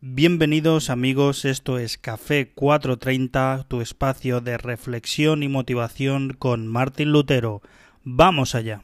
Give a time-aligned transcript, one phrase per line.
[0.00, 7.62] Bienvenidos amigos, esto es Café 430, tu espacio de reflexión y motivación con Martín Lutero.
[8.02, 8.82] Vamos allá.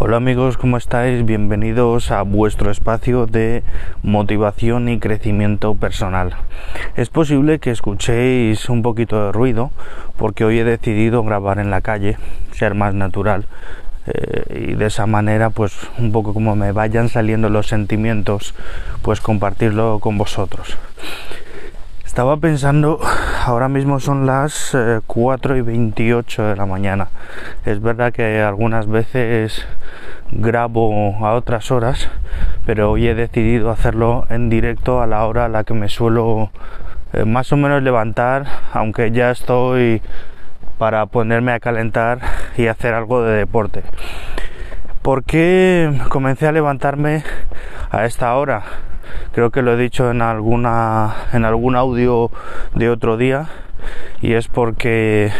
[0.00, 1.26] Hola amigos, ¿cómo estáis?
[1.26, 3.64] Bienvenidos a vuestro espacio de
[4.04, 6.36] motivación y crecimiento personal.
[6.94, 9.72] Es posible que escuchéis un poquito de ruido
[10.16, 12.16] porque hoy he decidido grabar en la calle,
[12.52, 13.46] ser más natural
[14.06, 18.54] eh, y de esa manera pues un poco como me vayan saliendo los sentimientos
[19.02, 20.78] pues compartirlo con vosotros.
[22.18, 22.98] Estaba pensando,
[23.46, 24.76] ahora mismo son las
[25.06, 27.10] 4 eh, y 28 de la mañana.
[27.64, 29.64] Es verdad que algunas veces
[30.32, 32.08] grabo a otras horas,
[32.66, 36.50] pero hoy he decidido hacerlo en directo a la hora a la que me suelo
[37.12, 40.02] eh, más o menos levantar, aunque ya estoy
[40.76, 42.18] para ponerme a calentar
[42.56, 43.84] y hacer algo de deporte.
[45.02, 47.22] ¿Por qué comencé a levantarme
[47.92, 48.64] a esta hora?
[49.32, 52.30] Creo que lo he dicho en alguna en algún audio
[52.74, 53.48] de otro día
[54.20, 55.30] y es porque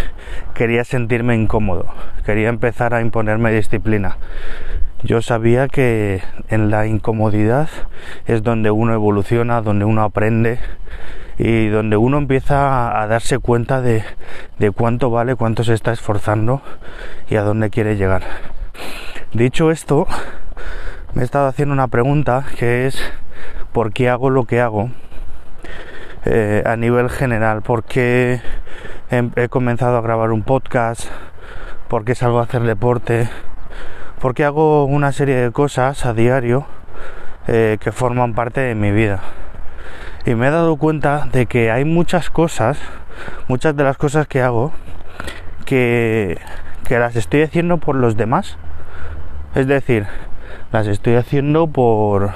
[0.55, 1.87] quería sentirme incómodo,
[2.25, 4.17] quería empezar a imponerme disciplina.
[5.03, 7.69] Yo sabía que en la incomodidad
[8.27, 10.59] es donde uno evoluciona, donde uno aprende
[11.39, 14.03] y donde uno empieza a darse cuenta de,
[14.59, 16.63] de cuánto vale, cuánto se está esforzando
[17.31, 18.23] y a dónde quiere llegar.
[19.33, 20.09] Dicho esto,
[21.15, 23.01] me he estado haciendo una pregunta que es
[23.73, 24.91] por qué hago lo que hago
[26.25, 28.41] eh, a nivel general, por qué
[29.11, 31.07] he, comenzado a grabar un podcast,
[31.89, 33.29] por qué salgo a hacer deporte,
[34.21, 36.67] por qué hago una serie de cosas a diario
[37.47, 39.21] eh, que forman parte de mi vida.
[40.27, 42.79] Y me he dado cuenta de que hay muchas cosas,
[43.49, 44.73] muchas de las cosas que hago,
[45.65, 46.39] que,
[46.87, 48.59] que las estoy haciendo por los demás.
[49.55, 50.07] Es decir,
[50.73, 52.33] las estoy haciendo por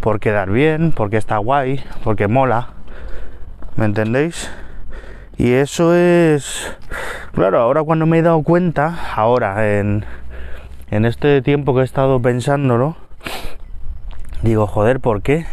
[0.00, 2.68] por quedar bien, porque está guay, porque mola.
[3.76, 4.50] ¿Me entendéis?
[5.36, 6.76] Y eso es
[7.32, 10.04] claro, ahora cuando me he dado cuenta, ahora en
[10.90, 12.96] en este tiempo que he estado pensándolo,
[14.42, 15.46] digo, joder, ¿por qué?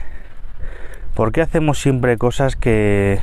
[1.15, 3.19] ¿Por qué hacemos siempre cosas que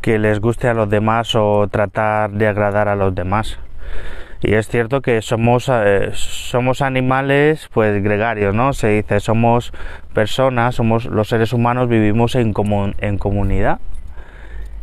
[0.00, 3.58] que les guste a los demás o tratar de agradar a los demás?
[4.42, 8.72] Y es cierto que somos, eh, somos animales pues gregarios, ¿no?
[8.72, 9.72] Se dice, somos
[10.14, 12.52] personas, somos los seres humanos, vivimos en,
[12.98, 13.78] en comunidad.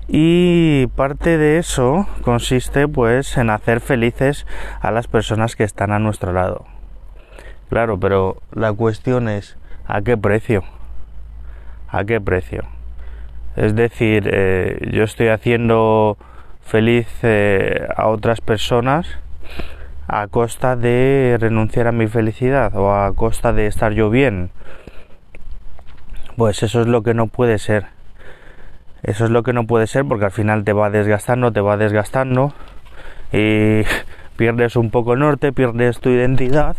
[0.08, 4.48] Y parte de eso consiste pues en hacer felices
[4.80, 6.66] a las personas que están a nuestro lado.
[7.70, 10.64] Claro, pero la cuestión es ¿a qué precio?
[11.90, 12.64] ¿A qué precio?
[13.58, 16.18] Es decir, eh, yo estoy haciendo
[16.62, 19.20] feliz eh, a otras personas
[20.08, 24.50] a costa de renunciar a mi felicidad o a costa de estar yo bien.
[26.36, 27.86] Pues eso es lo que no puede ser.
[29.04, 31.78] Eso es lo que no puede ser porque al final te va desgastando, te va
[31.78, 32.54] desgastando
[33.32, 33.84] y
[34.36, 36.76] pierdes un poco el norte, pierdes tu identidad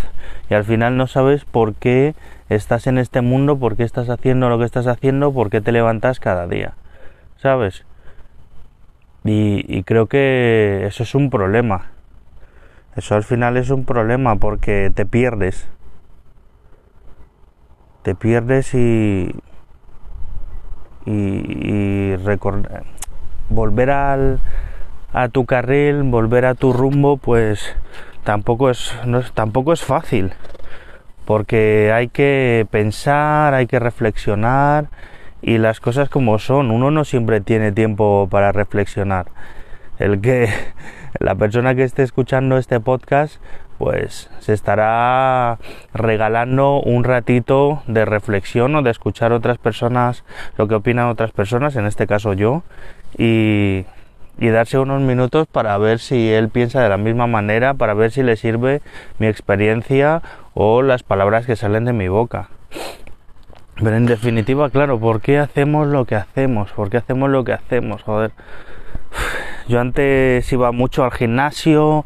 [0.49, 2.15] y al final no sabes por qué
[2.49, 5.71] estás en este mundo, por qué estás haciendo lo que estás haciendo, por qué te
[5.71, 6.75] levantas cada día.
[7.37, 7.85] ¿Sabes?
[9.25, 11.90] Y, y creo que eso es un problema.
[12.97, 15.69] Eso al final es un problema porque te pierdes.
[18.03, 19.35] Te pierdes y.
[21.07, 22.17] y, y
[23.49, 24.41] volver al,
[25.13, 27.77] a tu carril, volver a tu rumbo, pues
[28.25, 30.33] tampoco es, no es, tampoco es fácil.
[31.25, 34.89] Porque hay que pensar, hay que reflexionar
[35.43, 36.71] y las cosas como son.
[36.71, 39.27] Uno no siempre tiene tiempo para reflexionar.
[39.99, 40.49] El que
[41.21, 43.41] la persona que esté escuchando este podcast
[43.77, 45.59] pues se estará
[45.95, 50.25] regalando un ratito de reflexión o de escuchar otras personas
[50.57, 52.63] lo que opinan otras personas, en este caso yo,
[53.17, 53.87] y,
[54.39, 58.23] darse unos minutos para ver si él piensa de la misma manera, para ver si
[58.23, 58.81] le sirve
[59.19, 60.23] mi experiencia
[60.55, 62.49] o las palabras que salen de mi boca.
[63.77, 66.71] Pero en definitiva, claro, ¿por qué hacemos lo que hacemos?
[66.73, 68.03] ¿Por qué hacemos lo que hacemos?
[68.03, 68.33] Joder.
[69.69, 72.05] Yo antes iba mucho al gimnasio.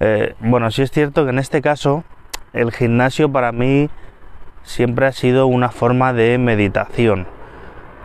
[0.00, 2.04] Eh, bueno, sí es cierto que en este caso
[2.52, 3.88] el gimnasio para mí
[4.62, 7.26] siempre ha sido una forma de meditación.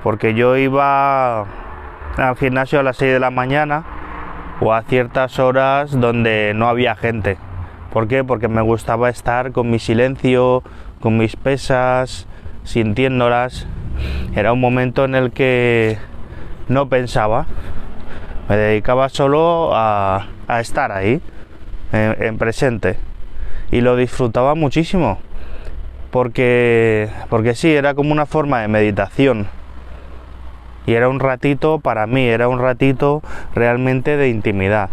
[0.04, 3.84] Porque yo iba al gimnasio a las 6 de la mañana
[4.60, 7.38] o a ciertas horas donde no había gente.
[7.92, 8.24] ¿Por qué?
[8.24, 10.64] Porque me gustaba estar con mi silencio,
[11.00, 12.28] con mis pesas,
[12.64, 13.68] sintiéndolas.
[14.36, 15.98] Era un momento en el que
[16.68, 17.48] no pensaba,
[18.48, 20.28] me dedicaba solo a,
[20.60, 21.22] estar ahí,
[21.92, 22.98] en, presente,
[23.72, 25.20] y lo disfrutaba muchísimo,
[26.12, 29.48] porque, porque sí, era como una forma de meditación.
[30.86, 33.22] Y era un ratito, para mí, era un ratito
[33.54, 34.90] realmente de intimidad.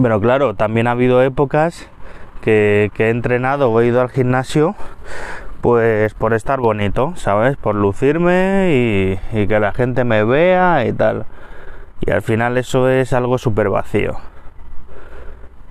[0.00, 1.88] Pero claro, también ha habido épocas
[2.40, 4.74] que, he entrenado o he ido al gimnasio
[5.60, 7.56] pues por estar bonito, ¿sabes?
[7.56, 11.24] Por lucirme y, que la gente me vea y tal.
[12.04, 14.16] Y al final eso es algo súper vacío.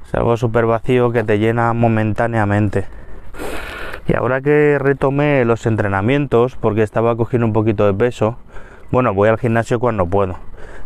[0.06, 2.86] Es algo súper vacío que te llena momentáneamente.
[4.08, 8.38] Y ahora que retomé los entrenamientos, porque estaba cogiendo un poquito de peso,
[8.92, 10.38] bueno, voy al gimnasio cuando puedo.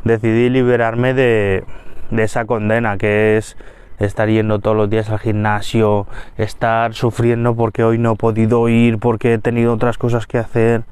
[0.03, 1.63] Decidí liberarme de,
[2.11, 3.55] de esa condena que es
[3.99, 6.07] estar yendo todos los días al gimnasio,
[6.37, 10.83] estar sufriendo porque hoy no he podido ir, porque he tenido otras cosas que hacer.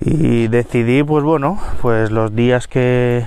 [0.00, 3.26] Y decidí, pues bueno, pues los días que,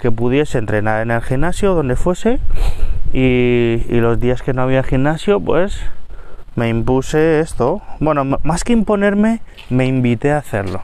[0.00, 2.38] que pudiese entrenar en el gimnasio, donde fuese,
[3.12, 5.80] y, los días que no había gimnasio, pues
[6.56, 7.82] me impuse esto.
[8.00, 9.40] Bueno, más que imponerme,
[9.70, 10.82] me invité a hacerlo.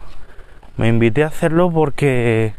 [0.77, 2.55] Me invité a hacerlo porque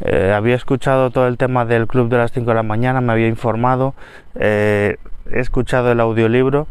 [0.00, 3.12] eh, había escuchado todo el tema del club de las 5 de la mañana, me
[3.12, 3.94] había informado,
[4.34, 4.96] eh,
[5.32, 6.66] he escuchado el audiolibro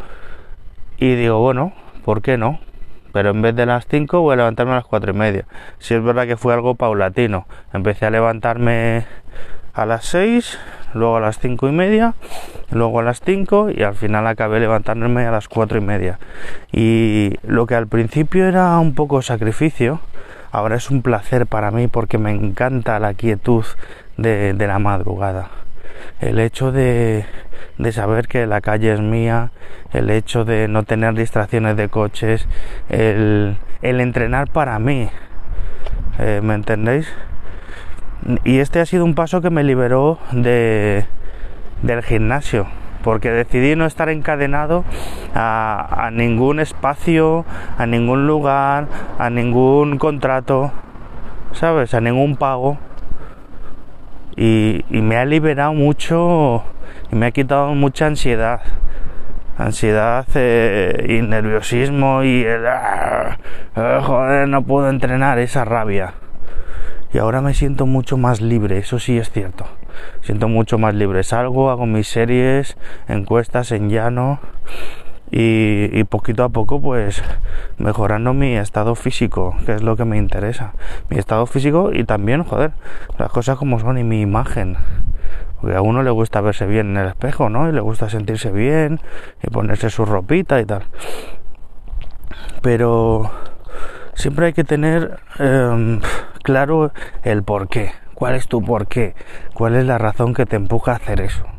[0.98, 1.74] y digo, bueno,
[2.06, 2.60] ¿por qué no?
[3.16, 5.46] Pero en vez de las 5 voy a levantarme a las 4 y media.
[5.80, 7.48] Si es verdad que fue algo paulatino.
[7.72, 9.06] Empecé a levantarme
[9.74, 10.60] a las 6,
[10.94, 12.14] luego a las 5 y media,
[12.72, 16.20] luego a las 5 y al final acabé levantándome a las 4 y media.
[16.74, 20.02] Y lo que al principio era un poco sacrificio,
[20.52, 23.64] ahora es un placer para mí porque me encanta la quietud
[24.18, 25.52] de, la madrugada.
[26.19, 27.25] El hecho de,
[27.92, 29.52] saber que la calle es mía,
[29.94, 32.48] el hecho de no tener distracciones de coches,
[32.90, 35.10] el, entrenar para mí.
[36.19, 37.12] Eh, ¿Me entendéis?
[38.44, 41.06] Y este ha sido un paso que me liberó de,
[41.84, 42.68] del gimnasio
[43.06, 44.84] porque decidí no estar encadenado
[45.36, 47.46] a, ningún espacio,
[47.78, 48.88] a ningún lugar,
[49.19, 50.72] a ningún contrato,
[51.52, 51.94] ¿sabes?
[51.94, 52.80] A ningún pago.
[54.38, 56.64] Y, me ha liberado mucho
[57.12, 58.62] y me ha quitado mucha ansiedad.
[59.58, 63.38] Ansiedad eh, y nerviosismo y el, ah,
[63.76, 66.14] ah, joder, no puedo entrenar, esa rabia.
[67.14, 69.66] Y ahora me siento mucho más libre, eso sí es cierto
[70.22, 71.24] siento mucho más libre.
[71.24, 72.78] Salgo, hago mis series,
[73.08, 74.40] encuestas en llano
[75.31, 77.24] y, poquito a poco pues
[77.77, 80.74] mejorando mi estado físico, que es lo que me interesa.
[81.10, 82.72] Mi estado físico y también, joder,
[83.18, 84.77] las cosas como son y mi imagen.
[85.60, 87.68] Porque a uno le gusta verse bien en el espejo, ¿no?
[87.69, 89.00] Y le gusta sentirse bien
[89.42, 90.83] y ponerse su ropita y tal.
[92.62, 93.31] Pero
[94.13, 96.01] siempre hay que tener em,
[96.44, 96.92] claro
[97.24, 97.92] el por qué.
[98.13, 99.16] ¿Cuál es tu por qué?
[99.54, 101.55] ¿Cuál es la razón que te empuja a hacer eso?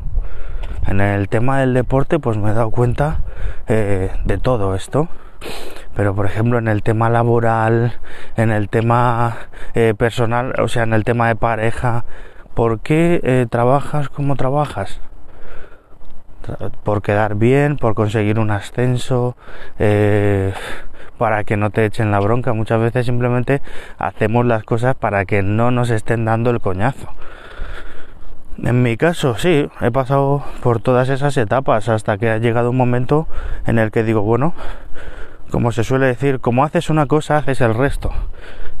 [0.87, 3.19] En el tema del deporte, pues me he dado cuenta
[3.67, 5.09] eh, de todo esto.
[5.95, 7.99] Pero, por ejemplo, en el tema laboral,
[8.35, 9.35] en el tema
[9.73, 12.05] eh, personal, o sea, en el tema de pareja,
[12.53, 15.01] ¿por qué eh, trabajas como trabajas?
[16.83, 19.35] Por quedar bien, por conseguir un ascenso,
[21.17, 22.53] para que no te echen la bronca.
[22.53, 23.61] Muchas veces simplemente
[23.97, 27.09] hacemos las cosas para que no nos estén dando el coñazo.
[28.63, 32.77] En mi caso, sí, he pasado por todas esas etapas hasta que ha llegado un
[32.77, 33.27] momento
[33.67, 34.53] en el que digo, bueno,
[35.51, 38.11] como se suele decir, como haces una cosa, haces el resto.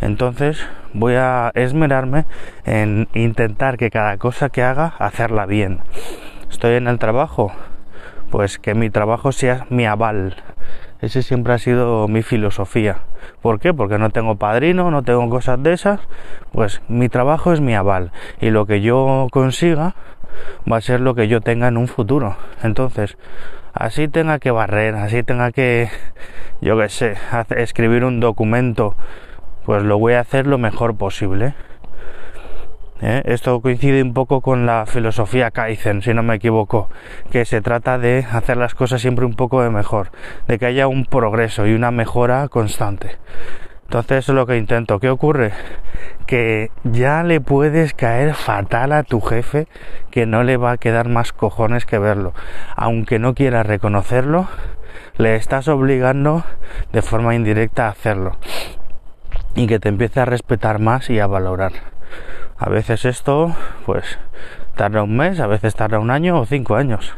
[0.01, 2.25] Entonces voy a esmerarme
[2.65, 5.81] en intentar que cada cosa que haga, hacerla bien.
[6.49, 7.51] Estoy en el trabajo,
[8.31, 10.35] pues que mi trabajo sea mi aval,
[11.01, 12.97] ese siempre ha sido mi filosofía.
[13.47, 13.73] ¿Por qué?
[13.73, 16.01] Porque no tengo padrino, no tengo cosas de esas.
[16.51, 18.11] Pues mi trabajo es mi aval.
[18.41, 19.95] Y lo que yo consiga
[20.69, 22.35] va a ser lo que yo tenga en un futuro.
[22.61, 23.17] Entonces,
[23.73, 25.87] así tenga que barrer, así tenga que,
[26.59, 27.15] yo qué sé,
[27.55, 28.97] escribir un documento,
[29.65, 31.53] pues lo voy a hacer lo mejor posible.
[33.01, 33.21] ¿Eh?
[33.25, 36.89] Esto coincide un poco con la filosofía Kaizen, si no me equivoco,
[37.31, 40.11] que se trata de hacer las cosas siempre un poco de mejor,
[40.47, 43.17] de que haya un progreso y una mejora constante.
[43.87, 44.99] Entonces eso es lo que intento.
[44.99, 45.53] ¿Qué ocurre?
[46.25, 49.67] Que ya le puedes caer fatal a tu jefe
[50.11, 52.33] que no le va a quedar más cojones que verlo.
[52.75, 54.49] Aunque no quiera reconocerlo,
[55.17, 56.43] le estás obligando
[56.91, 58.35] de forma indirecta a hacerlo.
[59.55, 61.71] Y que te empiece a respetar más y a valorar.
[62.59, 64.17] A veces esto, pues,
[64.75, 67.13] tarda un mes, a veces tarda un año o cinco años.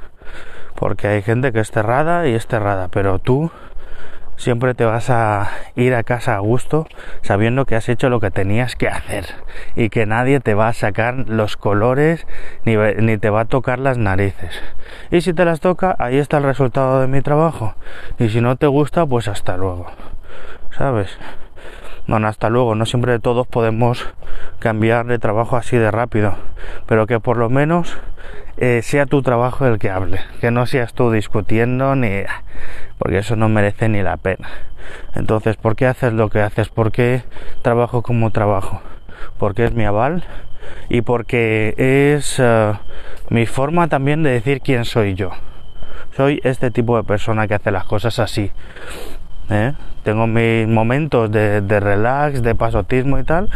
[0.76, 3.52] porque hay gente que es cerrada y es cerrada, pero tú
[4.40, 6.88] siempre te vas a ir a casa a gusto
[7.22, 9.26] sabiendo que has hecho lo que tenías que hacer
[9.76, 12.26] y que nadie te va a sacar los colores
[12.64, 14.62] ni, ni, te va a tocar las narices.
[15.12, 17.76] Y si te las toca, ahí está el resultado de mi trabajo.
[18.18, 19.88] Y si no te gusta, pues hasta luego.
[20.72, 21.18] ¿Sabes?
[22.10, 22.74] Bueno, hasta luego.
[22.74, 24.04] No siempre todos podemos
[24.58, 26.34] cambiar de trabajo así de rápido,
[26.88, 28.00] pero que por lo menos
[28.58, 32.24] eh, sea tu trabajo el que hable, que no seas tú discutiendo ni
[32.98, 34.50] porque eso no merece ni la pena.
[35.14, 36.70] Entonces, ¿por qué haces lo que haces?
[36.70, 37.22] ¿Por qué
[37.62, 38.82] trabajo como trabajo?
[39.38, 40.24] Porque es mi aval
[40.90, 42.74] y porque es eh,
[43.30, 45.30] mi forma también de decir quién soy yo.
[46.18, 48.52] Soy este tipo de persona que hace las cosas así.
[49.50, 49.74] ¿Eh?
[50.04, 53.50] Tengo mis momentos de, relax, de pasotismo y tal,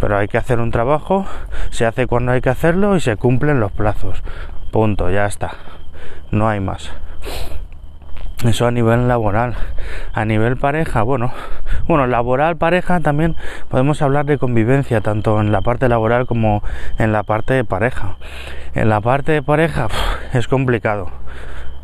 [0.00, 1.26] pero hay que hacer un trabajo,
[1.70, 4.22] se hace cuando hay que hacerlo y se cumplen los plazos.
[4.70, 5.52] Punto, ya está.
[6.30, 6.90] No hay más.
[8.44, 9.54] Eso a nivel laboral.
[10.12, 11.32] A nivel pareja, bueno,
[11.86, 13.36] bueno, laboral, pareja, también
[13.68, 16.62] podemos hablar de convivencia, tanto en la parte laboral como
[16.98, 18.16] en la parte de pareja.
[18.74, 19.88] En la parte de pareja
[20.34, 21.10] es complicado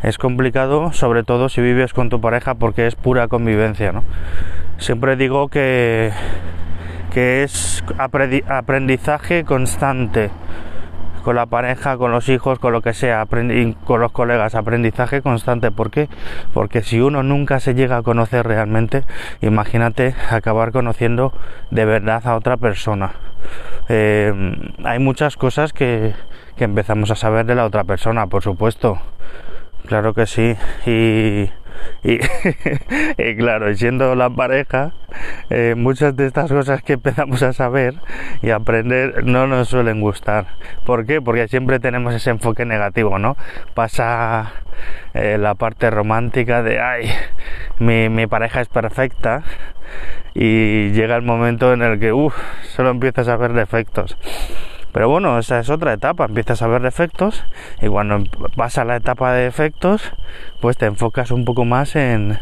[0.02, 4.04] es complicado, sobre todo si vives con tu pareja porque es pura convivencia, ¿no?
[4.78, 6.12] Siempre digo que,
[7.12, 10.30] que es aprendizaje constante
[11.22, 15.70] con la pareja, con los hijos, con lo que sea, con los colegas, aprendizaje constante.
[15.70, 16.08] ¿Por qué?
[16.54, 19.04] Porque si uno nunca se llega a conocer realmente,
[19.42, 21.32] imagínate acabar conociendo
[21.70, 23.12] de verdad a otra persona.
[23.90, 24.32] Eh,
[24.84, 26.14] hay muchas cosas que,
[26.56, 28.98] que empezamos a saber de la otra persona, por supuesto
[29.90, 30.54] Claro que sí.
[30.86, 31.50] Y,
[33.38, 34.92] claro, siendo la pareja,
[35.50, 37.96] eh, muchas de estas cosas que empezamos a saber
[38.40, 40.46] y aprender no nos suelen gustar.
[40.86, 41.20] ¿Por qué?
[41.20, 43.36] Porque siempre tenemos ese enfoque negativo, ¿no?
[43.74, 44.52] Pasa
[45.12, 47.10] eh, la parte romántica de, ay,
[47.80, 49.42] mi, mi pareja es perfecta
[50.34, 52.36] y llega el momento en el que, uff,
[52.76, 54.16] solo empiezas a ver defectos.
[54.92, 57.44] Pero bueno, esa es otra etapa, empiezas a ver defectos
[57.80, 58.24] y cuando
[58.56, 60.12] pasa la etapa de defectos,
[60.60, 62.38] pues te enfocas un poco más en,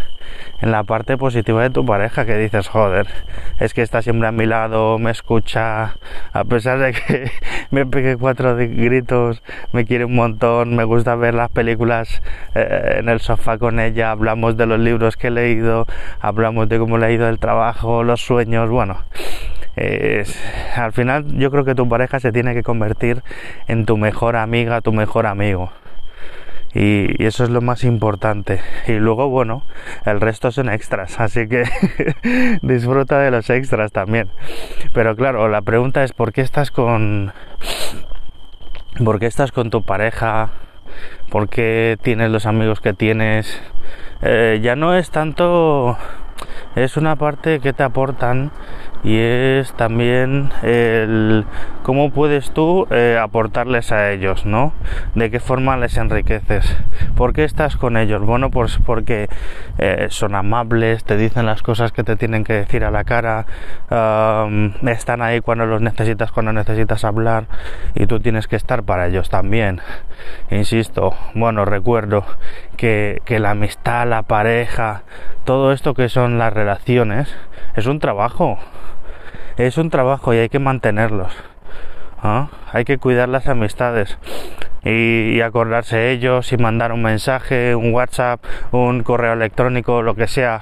[0.60, 3.06] en la parte positiva de tu pareja, que dices, joder,
[3.60, 5.96] es que está siempre a mi lado, me escucha,
[6.32, 7.30] a pesar de que
[7.70, 12.22] me pegue cuatro gritos, me quiere un montón, me gusta ver las películas
[12.54, 15.86] eh, en el sofá con ella, hablamos de los libros que he leído,
[16.20, 18.96] hablamos de cómo le ha ido el trabajo, los sueños, bueno
[20.76, 23.22] al final yo creo que tu pareja se tiene que convertir
[23.66, 25.70] en tu mejor amiga, tu mejor amigo.
[26.74, 28.60] Y, eso es lo más importante.
[28.86, 29.62] Y luego, bueno,
[30.04, 31.64] el resto son extras, así que
[32.62, 34.28] disfruta de los extras también.
[34.92, 37.32] Pero claro, la pregunta es ¿por qué estás con
[39.04, 40.50] por qué estás con tu pareja?
[41.30, 43.60] ¿Por qué tienes los amigos que tienes?
[44.22, 45.96] Eh, ya no es tanto
[46.76, 48.50] es una parte que te aportan
[49.04, 51.44] y es también el
[51.82, 54.72] cómo puedes tú eh, aportarles a ellos, ¿no?
[55.14, 56.76] De qué forma les enriqueces.
[57.16, 58.22] ¿Por qué estás con ellos?
[58.22, 59.28] Bueno, pues porque
[59.78, 63.46] eh, son amables, te dicen las cosas que te tienen que decir a la cara,
[64.86, 67.46] están ahí cuando los necesitas, cuando necesitas hablar
[67.94, 69.80] y tú tienes que estar para ellos también.
[70.50, 72.24] Insisto, bueno, recuerdo
[72.76, 75.02] que, que la amistad, la pareja,
[75.44, 77.34] todo esto que son las relaciones,
[77.76, 78.58] es un trabajo
[79.66, 81.32] es un trabajo y hay que mantenerlos.
[82.72, 84.18] Hay que cuidar las amistades
[84.84, 90.60] y, acordarse ellos y mandar un mensaje, un WhatsApp, un correo electrónico, lo que sea.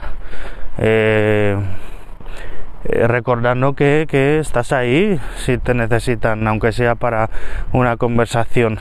[0.78, 1.56] Eh,
[2.84, 7.30] eh, recordando que, que estás ahí si te necesitan, aunque sea para
[7.72, 8.80] una conversación.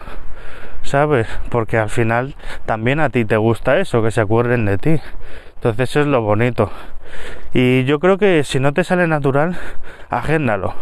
[0.86, 1.28] ¿sabes?
[1.50, 5.02] Porque al final también a ti te gusta eso, que se acuerden de ti.
[5.56, 6.72] Entonces eso es lo bonito.
[7.54, 9.58] Y yo creo que si no te sale natural,
[10.10, 10.74] agéndalo.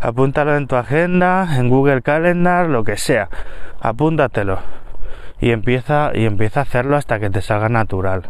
[0.00, 3.28] Apúntalo en tu agenda, en Google Calendar, lo que sea.
[3.80, 4.58] Apúntatelo.
[5.40, 8.24] Y empieza, y empieza a hacerlo hasta que te salga natural.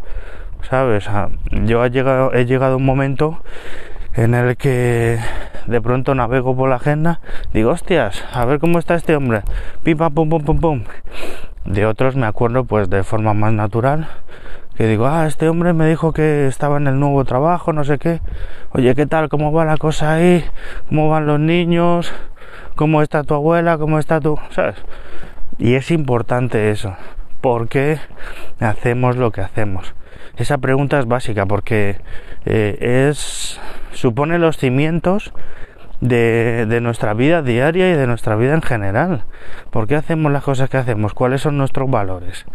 [0.69, 1.07] ¿Sabes?
[1.07, 3.41] Ah, yo he llegado, he llegado a un momento
[4.13, 5.19] en el que
[5.67, 7.19] de pronto navego por la agenda,
[7.53, 9.41] digo, hostias, a ver cómo está este hombre.
[9.83, 10.83] Pipa, pum, pum, pum, pum.
[11.65, 14.07] De otros me acuerdo pues de forma más natural
[14.75, 17.97] que digo, ah, este hombre me dijo que estaba en el nuevo trabajo, no sé
[17.99, 18.21] qué.
[18.71, 19.29] Oye, ¿qué tal?
[19.29, 20.45] ¿Cómo va la cosa ahí?
[20.87, 22.13] ¿Cómo van los niños?
[22.75, 23.77] ¿Cómo está tu abuela?
[23.77, 24.39] ¿Cómo está tu...?
[24.49, 24.75] ¿Sabes?
[25.57, 26.95] Y es importante eso.
[27.41, 27.99] ¿Por qué
[28.59, 29.93] hacemos lo que hacemos?
[30.37, 31.97] Esa pregunta es básica porque
[32.45, 33.59] eh, es
[33.91, 35.33] supone los cimientos
[35.99, 39.25] de, de, nuestra vida diaria y de nuestra vida en general.
[39.69, 41.13] ¿Por qué hacemos las cosas que hacemos?
[41.13, 42.45] ¿Cuáles son nuestros valores?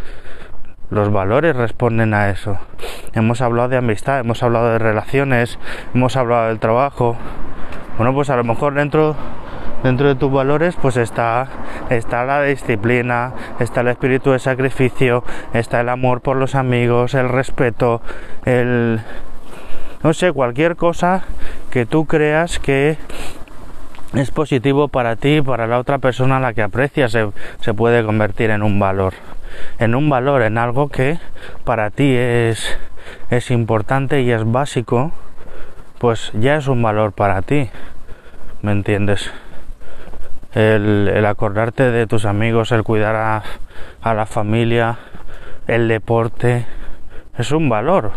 [0.89, 2.59] Los valores responden a eso.
[3.13, 5.59] Hemos hablado de amistad, hemos hablado de relaciones,
[5.95, 7.17] hemos hablado del trabajo.
[7.97, 9.17] Bueno, pues a lo mejor dentro
[9.83, 11.49] dentro de tus valores pues está
[11.91, 15.25] está la disciplina, está el espíritu de sacrificio,
[15.55, 18.01] está el amor por los amigos, el respeto,
[18.45, 19.01] el
[20.03, 21.25] no sé, cualquier cosa
[21.71, 22.97] que tú creas que
[24.15, 27.29] es positivo para ti y para la otra persona a la que aprecias se,
[27.61, 29.15] se puede convertir en un valor
[29.79, 31.19] en un valor, en algo que
[31.65, 32.79] para ti es,
[33.31, 35.13] es importante y es básico,
[35.99, 37.71] pues ya es un valor para ti.
[38.63, 39.33] ¿Me entiendes?
[40.55, 43.43] El, acordarte de tus amigos, el cuidar a,
[44.01, 44.99] a la familia,
[45.67, 46.67] el deporte,
[47.37, 48.13] es un valor,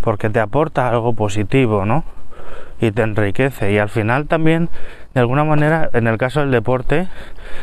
[0.00, 2.04] porque te aporta algo positivo, ¿no?
[2.80, 3.72] Y te enriquece.
[3.72, 4.70] Y al final también
[5.14, 7.08] de alguna manera, en el caso del deporte,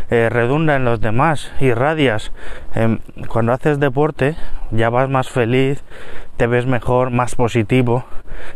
[0.09, 2.31] eh, redunda en los demás, irradias.
[2.73, 2.99] Em,
[3.29, 4.35] cuando haces deporte,
[4.71, 5.83] ya vas más feliz,
[6.37, 8.05] te ves mejor, más positivo.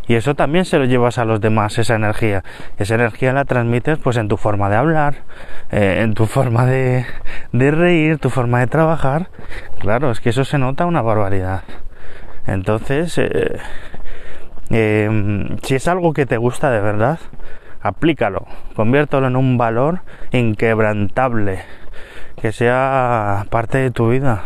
[0.07, 2.43] Y eso también se lo llevas a los demás, esa energía.
[2.77, 5.23] Esa energía la transmites pues en tu forma de hablar,
[5.71, 7.05] eh, en tu forma de,
[7.53, 9.29] de reír, tu forma de trabajar.
[9.79, 11.63] Claro, es que eso se nota una barbaridad.
[12.47, 13.59] Entonces, eh,
[14.71, 17.19] em, si es algo que te gusta de verdad,
[17.81, 18.45] aplícalo,
[18.75, 21.61] conviértelo en un valor inquebrantable,
[22.41, 24.43] que sea parte de tu vida.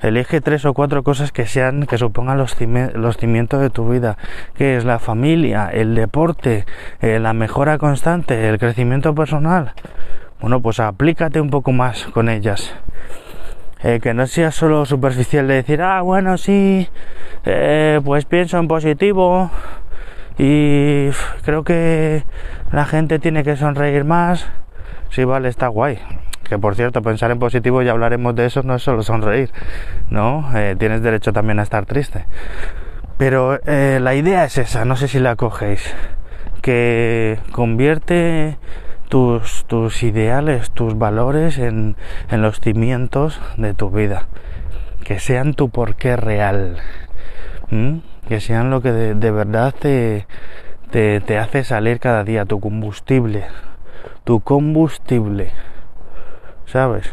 [0.00, 4.18] Elige tres o cuatro cosas que sean, que supongan los, cimientos de tu vida,
[4.54, 6.66] que es la familia, el deporte,
[7.00, 9.72] eh, la mejora constante, el crecimiento personal.
[10.42, 12.74] Bueno, pues aplícate un poco más con ellas.
[13.82, 16.88] Eh, que no sea solo superficial de decir, ah, bueno, sí,
[17.44, 19.50] eh, pues pienso en positivo,
[20.38, 21.10] y
[21.44, 22.24] creo que
[22.72, 24.46] la gente tiene que sonreír más.
[25.10, 25.98] Sí, vale, está guay.
[26.48, 29.50] Que por cierto, pensar en positivo, y hablaremos de eso, no es solo sonreír,
[30.10, 30.50] ¿no?
[30.54, 32.26] Eh, tienes derecho también a estar triste.
[33.16, 35.94] Pero eh, la idea es esa, no sé si la cogéis,
[36.60, 38.58] que convierte
[39.08, 41.96] tus, tus ideales, tus valores en,
[42.30, 44.26] en los cimientos de tu vida,
[45.04, 46.78] que sean tu porqué real
[48.28, 50.26] que sean lo que de, verdad te,
[50.90, 53.44] te, hace salir cada día, tu combustible,
[54.24, 55.50] tu combustible,
[56.66, 57.12] ¿sabes?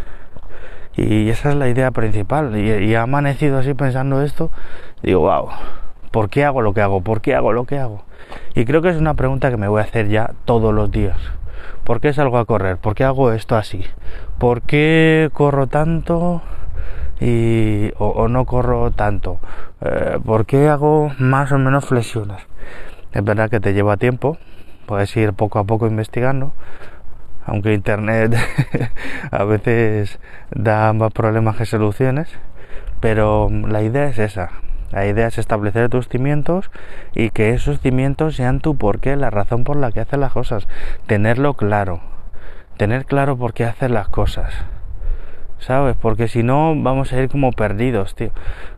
[0.95, 2.55] Y esa es la idea principal.
[2.57, 4.51] Y, y ha amanecido así pensando esto,
[5.01, 5.49] digo, wow,
[6.11, 7.01] ¿por qué hago lo que hago?
[7.01, 8.03] ¿Por qué hago lo que hago?
[8.55, 11.17] Y creo que es una pregunta que me voy a hacer ya todos los días.
[11.83, 12.77] ¿Por qué salgo a correr?
[12.77, 13.83] ¿Por qué hago esto así?
[14.37, 16.41] ¿Por qué corro tanto?
[17.21, 19.39] Y, o, no corro tanto?
[19.79, 22.41] Eh, ¿Por qué hago más o menos flexiones?
[23.13, 24.37] Es verdad que te lleva tiempo,
[24.87, 26.53] puedes ir poco a poco investigando,
[27.45, 28.35] aunque Internet
[29.31, 32.27] a veces da más problemas que soluciones,
[32.99, 34.49] pero la idea es esa.
[34.91, 36.69] La idea es establecer tus cimientos
[37.15, 40.67] y que esos cimientos sean tu porqué, la razón por la que haces las cosas.
[41.07, 42.01] Tenerlo claro.
[42.75, 44.53] Tener claro por qué haces las cosas.
[45.61, 45.95] ¿Sabes?
[45.95, 48.31] Porque si no, vamos a ir como perdidos, tío.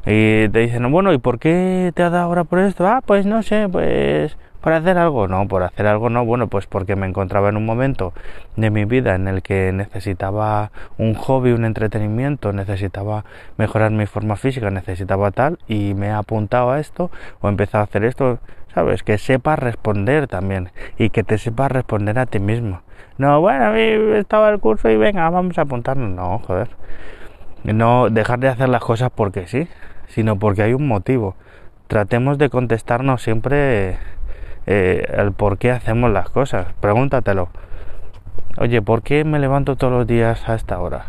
[0.05, 2.87] Y te dicen, bueno, ¿y por qué te ha dado ahora por esto?
[2.87, 5.27] Ah, pues no sé, pues para hacer algo.
[5.27, 8.13] No, por hacer algo no, bueno, pues porque me encontraba en un momento
[8.55, 13.25] de mi vida en el que necesitaba un hobby, un entretenimiento, necesitaba
[13.57, 17.81] mejorar mi forma física, necesitaba tal, y me he apuntado a esto o he empezado
[17.81, 18.39] a hacer esto,
[18.73, 19.03] ¿sabes?
[19.03, 22.81] Que sepas responder también y que te sepas responder a ti mismo
[23.17, 23.81] no, bueno, a mí
[24.15, 26.09] estaba el curso y venga, vamos a apuntarnos.
[26.09, 26.69] No, joder.
[27.63, 29.67] No dejar de hacer las cosas porque sí,
[30.07, 31.35] sino porque hay un motivo.
[31.87, 33.97] Tratemos de contestarnos siempre
[34.65, 36.67] eh, el por qué hacemos las cosas.
[36.79, 37.49] Pregúntatelo.
[38.57, 41.05] Oye, ¿por qué me levanto todos los días a esta hora?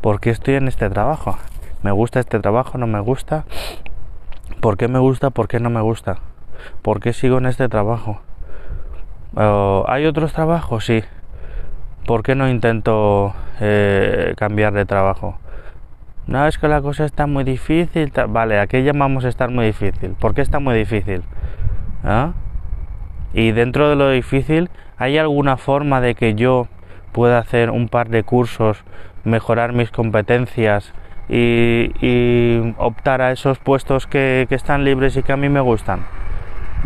[0.00, 1.38] ¿Por qué estoy en este trabajo?
[1.82, 2.78] ¿Me gusta este trabajo?
[2.78, 3.44] ¿No me gusta?
[4.60, 5.30] ¿Por qué me gusta?
[5.30, 6.18] ¿Por qué no me gusta?
[6.82, 8.20] ¿Por qué sigo en este trabajo?
[9.34, 10.84] ¿Hay otros trabajos?
[10.84, 11.02] Sí.
[12.06, 15.38] ¿Por qué no intento eh, cambiar de trabajo?
[16.26, 18.12] No, es que la cosa está muy difícil.
[18.28, 20.10] Vale, ¿a qué llamamos estar muy difícil?
[20.18, 21.22] ¿Por qué está muy difícil?
[22.02, 22.32] ¿Ah?
[23.34, 26.68] Y dentro de lo difícil, ¿hay alguna forma de que yo
[27.12, 28.82] pueda hacer un par de cursos,
[29.24, 30.92] mejorar mis competencias
[31.28, 36.04] y, optar a esos puestos que, que están libres y que a mí me gustan?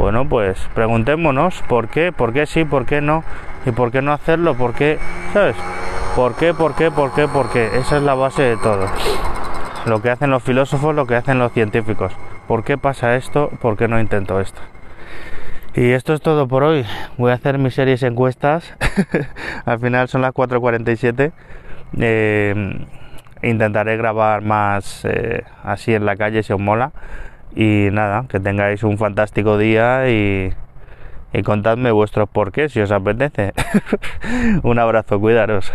[0.01, 3.23] Bueno, pues preguntémonos por qué, por qué sí, por qué no,
[3.67, 4.99] y por qué no hacerlo, por qué,
[5.35, 5.57] ¿sabes?
[6.17, 7.67] ¿Por qué, por qué, por qué, por qué?
[7.75, 8.87] Esa es la base de todo.
[9.85, 12.15] Lo que hacen los filósofos, lo que hacen los científicos.
[12.49, 13.51] ¿Por qué pasa esto?
[13.61, 14.63] ¿Por qué no intento esto?
[15.75, 16.87] Y esto es todo por hoy.
[17.19, 18.75] Voy a hacer mis series encuestas.
[19.67, 21.31] Al final son las 4.47.
[21.99, 22.87] Eh,
[23.43, 26.91] intentaré grabar más eh, así en la calle si os mola.
[27.55, 30.53] Y nada, que tengáis un fantástico día y,
[31.45, 33.53] contadme vuestros porqués si os apetece.
[34.63, 35.73] un abrazo, cuidaros.